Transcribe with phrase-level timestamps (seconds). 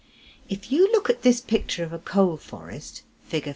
[0.49, 3.49] If you look at this picture of a coal forest (Fig.